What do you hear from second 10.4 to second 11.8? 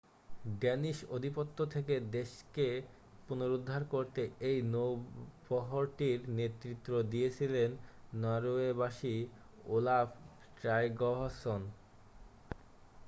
Tryggvason